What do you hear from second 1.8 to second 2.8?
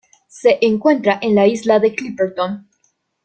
Clipperton.